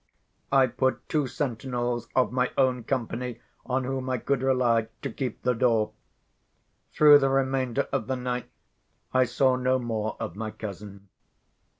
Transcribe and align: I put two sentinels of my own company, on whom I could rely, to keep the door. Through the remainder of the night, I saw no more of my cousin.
I 0.51 0.65
put 0.65 1.07
two 1.07 1.27
sentinels 1.27 2.07
of 2.15 2.31
my 2.31 2.51
own 2.57 2.83
company, 2.85 3.39
on 3.67 3.83
whom 3.83 4.09
I 4.09 4.17
could 4.17 4.41
rely, 4.41 4.87
to 5.03 5.11
keep 5.11 5.43
the 5.43 5.53
door. 5.53 5.91
Through 6.91 7.19
the 7.19 7.29
remainder 7.29 7.87
of 7.91 8.07
the 8.07 8.15
night, 8.15 8.49
I 9.13 9.25
saw 9.25 9.55
no 9.55 9.77
more 9.77 10.17
of 10.19 10.35
my 10.35 10.49
cousin. 10.49 11.09